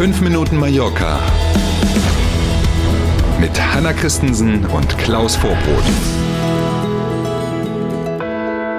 [0.00, 1.20] 5 Minuten Mallorca
[3.38, 5.84] mit Hanna Christensen und Klaus Vorbrot.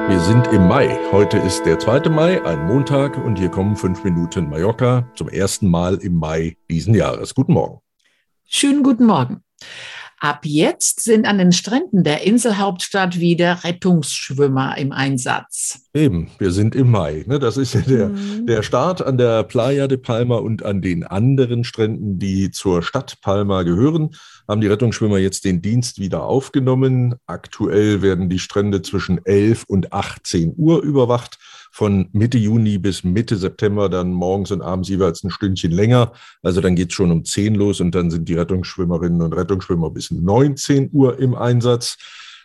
[0.10, 0.98] Wir sind im Mai.
[1.12, 2.10] Heute ist der 2.
[2.10, 6.96] Mai, ein Montag, und hier kommen 5 Minuten Mallorca zum ersten Mal im Mai diesen
[6.96, 7.36] Jahres.
[7.36, 7.82] Guten Morgen.
[8.48, 9.44] Schönen guten Morgen.
[10.24, 15.80] Ab jetzt sind an den Stränden der Inselhauptstadt wieder Rettungsschwimmer im Einsatz.
[15.96, 17.24] Eben, wir sind im Mai.
[17.26, 17.40] Ne?
[17.40, 18.46] Das ist ja der, mhm.
[18.46, 23.20] der Start an der Playa de Palma und an den anderen Stränden, die zur Stadt
[23.22, 24.12] Palma gehören,
[24.48, 27.16] haben die Rettungsschwimmer jetzt den Dienst wieder aufgenommen.
[27.26, 31.40] Aktuell werden die Strände zwischen 11 und 18 Uhr überwacht
[31.72, 36.12] von Mitte Juni bis Mitte September dann morgens und abends jeweils ein Stündchen länger.
[36.44, 39.90] Also dann geht es schon um 10 los und dann sind die Rettungsschwimmerinnen und Rettungsschwimmer
[39.90, 41.98] bis 19 Uhr im Einsatz.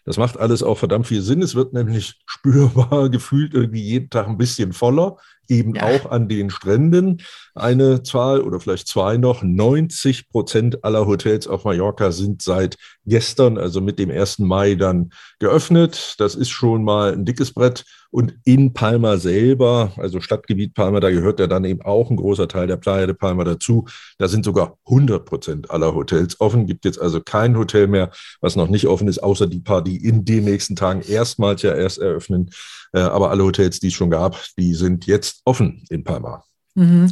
[0.06, 1.42] Das macht alles auch verdammt viel Sinn.
[1.42, 5.16] Es wird nämlich spürbar gefühlt irgendwie jeden Tag ein bisschen voller,
[5.48, 5.82] eben ja.
[5.82, 7.22] auch an den Stränden.
[7.56, 9.42] Eine Zahl oder vielleicht zwei noch.
[9.42, 14.38] 90 Prozent aller Hotels auf Mallorca sind seit gestern, also mit dem 1.
[14.38, 16.14] Mai dann geöffnet.
[16.18, 17.84] Das ist schon mal ein dickes Brett.
[18.16, 22.48] Und in Palma selber, also Stadtgebiet Palma, da gehört ja dann eben auch ein großer
[22.48, 23.84] Teil der Playa de Palma dazu.
[24.16, 26.66] Da sind sogar 100 Prozent aller Hotels offen.
[26.66, 30.02] Gibt jetzt also kein Hotel mehr, was noch nicht offen ist, außer die paar, die
[30.02, 32.48] in den nächsten Tagen erstmals ja erst eröffnen.
[32.94, 36.42] Äh, aber alle Hotels, die es schon gab, die sind jetzt offen in Palma.
[36.76, 37.08] Mhm.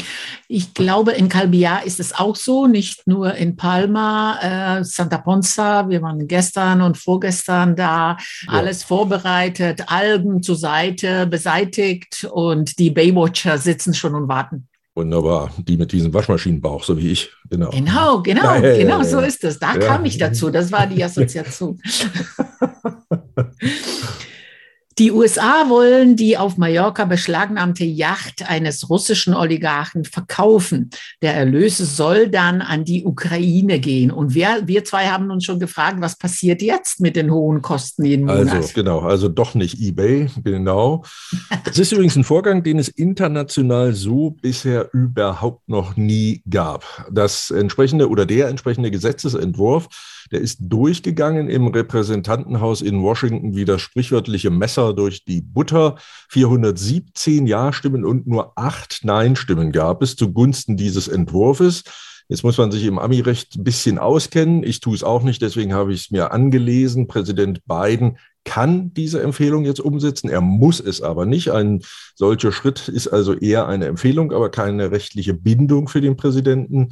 [0.47, 5.89] Ich glaube, in Calbiar ist es auch so, nicht nur in Palma, äh, Santa Ponza.
[5.89, 8.53] Wir waren gestern und vorgestern da, ja.
[8.53, 14.69] alles vorbereitet, Algen zur Seite, beseitigt und die Baywatcher sitzen schon und warten.
[14.95, 17.31] Wunderbar, die mit diesem Waschmaschinenbauch, so wie ich.
[17.49, 19.59] Genau, genau, genau, ja, genau so ist es.
[19.59, 20.51] Da kam ich dazu.
[20.51, 21.81] Das war die Assoziation.
[24.99, 30.91] Die USA wollen die auf Mallorca beschlagnahmte Yacht eines russischen Oligarchen verkaufen.
[31.21, 34.13] Der Erlös soll dann an die Ukraine gehen.
[34.13, 38.05] Und wir, wir zwei haben uns schon gefragt, was passiert jetzt mit den hohen Kosten
[38.05, 38.51] jeden Monat?
[38.51, 41.05] Also genau, also doch nicht eBay, genau.
[41.69, 46.85] Es ist übrigens ein Vorgang, den es international so bisher überhaupt noch nie gab.
[47.11, 49.89] Das entsprechende oder der entsprechende Gesetzesentwurf
[50.31, 55.97] der ist durchgegangen im Repräsentantenhaus in Washington wie das sprichwörtliche Messer durch die Butter.
[56.29, 61.85] 417 Ja-Stimmen und nur acht Nein-Stimmen gab es zugunsten dieses Entwurfs.
[62.29, 64.63] Jetzt muss man sich im Ami-Recht ein bisschen auskennen.
[64.63, 67.07] Ich tue es auch nicht, deswegen habe ich es mir angelesen.
[67.07, 70.29] Präsident Biden kann diese Empfehlung jetzt umsetzen.
[70.29, 71.51] Er muss es aber nicht.
[71.51, 71.83] Ein
[72.15, 76.91] solcher Schritt ist also eher eine Empfehlung, aber keine rechtliche Bindung für den Präsidenten.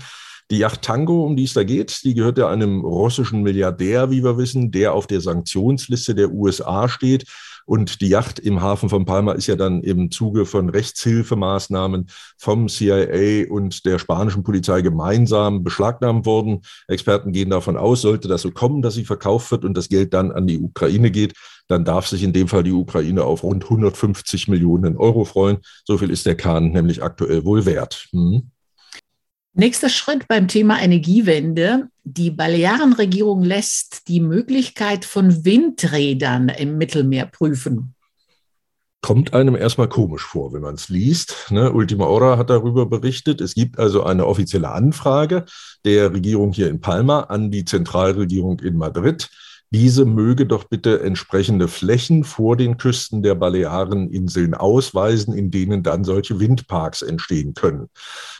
[0.51, 4.23] Die Yacht Tango, um die es da geht, die gehört ja einem russischen Milliardär, wie
[4.23, 7.25] wir wissen, der auf der Sanktionsliste der USA steht.
[7.67, 12.09] Und die Yacht im Hafen von Palma ist ja dann im Zuge von Rechtshilfemaßnahmen
[12.39, 16.61] vom CIA und der spanischen Polizei gemeinsam beschlagnahmt worden.
[16.89, 20.15] Experten gehen davon aus, sollte das so kommen, dass sie verkauft wird und das Geld
[20.15, 21.35] dann an die Ukraine geht,
[21.69, 25.59] dann darf sich in dem Fall die Ukraine auf rund 150 Millionen Euro freuen.
[25.85, 28.09] So viel ist der Kahn nämlich aktuell wohl wert.
[28.13, 28.52] Hm?
[29.55, 31.89] Nächster Schritt beim Thema Energiewende.
[32.05, 37.95] Die Balearenregierung lässt die Möglichkeit von Windrädern im Mittelmeer prüfen.
[39.03, 41.49] Kommt einem erstmal komisch vor, wenn man es liest.
[41.51, 41.71] Ne?
[41.71, 43.43] Ultima Hora hat darüber berichtet.
[43.43, 45.45] Es gibt also eine offizielle Anfrage
[45.85, 49.29] der Regierung hier in Palma an die Zentralregierung in Madrid
[49.73, 56.05] diese möge doch bitte entsprechende Flächen vor den Küsten der Baleareninseln ausweisen, in denen dann
[56.05, 57.89] solche Windparks entstehen können.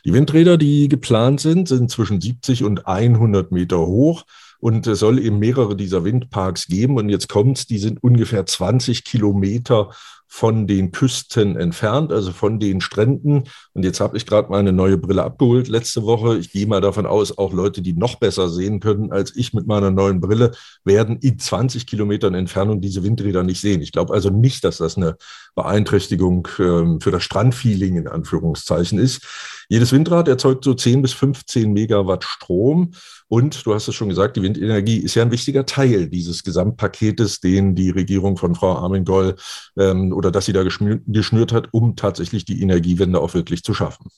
[0.05, 4.25] Die Windräder, die geplant sind, sind zwischen 70 und 100 Meter hoch.
[4.61, 6.97] Und es soll eben mehrere dieser Windparks geben.
[6.97, 9.91] Und jetzt kommt's, die sind ungefähr 20 Kilometer
[10.35, 13.45] von den Küsten entfernt, also von den Stränden.
[13.75, 16.39] Und jetzt habe ich gerade meine neue Brille abgeholt letzte Woche.
[16.39, 19.67] Ich gehe mal davon aus, auch Leute, die noch besser sehen können als ich mit
[19.67, 20.53] meiner neuen Brille,
[20.85, 23.83] werden in 20 Kilometern Entfernung diese Windräder nicht sehen.
[23.83, 25.17] Ich glaube also nicht, dass das eine
[25.55, 29.27] Beeinträchtigung ähm, für das Strandfeeling in Anführungszeichen ist.
[29.73, 32.91] Jedes Windrad erzeugt so 10 bis 15 Megawatt Strom.
[33.29, 37.41] Und du hast es schon gesagt, die Windenergie ist ja ein wichtiger Teil dieses Gesamtpaketes,
[37.41, 39.37] den die Regierung von Frau Armin-Goll
[39.79, 44.11] ähm, oder das sie da geschnürt hat, um tatsächlich die Energiewende auch wirklich zu schaffen.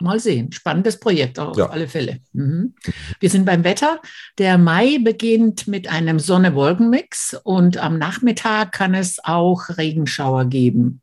[0.00, 0.52] Mal sehen.
[0.52, 1.68] Spannendes Projekt auf ja.
[1.68, 2.20] alle Fälle.
[2.32, 2.72] Mhm.
[3.20, 4.00] Wir sind beim Wetter.
[4.38, 11.02] Der Mai beginnt mit einem Sonne-Wolken-Mix und am Nachmittag kann es auch Regenschauer geben.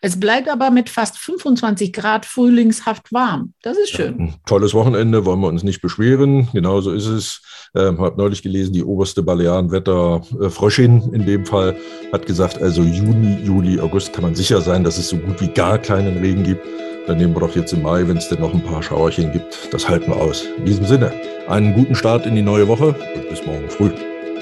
[0.00, 3.54] Es bleibt aber mit fast 25 Grad frühlingshaft warm.
[3.62, 4.26] Das ist schön.
[4.26, 6.48] Ja, tolles Wochenende, wollen wir uns nicht beschweren.
[6.52, 7.42] Genauso ist es.
[7.76, 11.76] Ähm, habe neulich gelesen, die oberste Balearenwetter-Fröschin äh, in dem Fall
[12.12, 15.48] hat gesagt, also Juni, Juli, August kann man sicher sein, dass es so gut wie
[15.48, 16.64] gar keinen Regen gibt.
[17.06, 19.72] Dann nehmen wir doch jetzt im Mai, wenn es denn noch ein paar Schauerchen gibt.
[19.72, 20.44] Das halten wir aus.
[20.58, 21.12] In diesem Sinne,
[21.48, 23.90] einen guten Start in die neue Woche und bis morgen früh.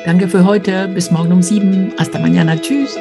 [0.05, 0.89] Danke für heute.
[0.89, 1.93] Bis morgen um sieben.
[1.99, 2.61] Hasta mañana.
[2.61, 2.97] Tschüss.